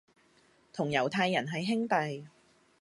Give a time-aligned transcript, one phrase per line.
[0.73, 2.27] 同猶太人係兄弟